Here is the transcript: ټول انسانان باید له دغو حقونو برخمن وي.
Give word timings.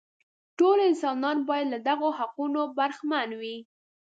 ټول 0.57 0.77
انسانان 0.89 1.37
باید 1.49 1.67
له 1.73 1.79
دغو 1.87 2.09
حقونو 2.19 2.61
برخمن 2.77 3.29
وي. 3.39 3.57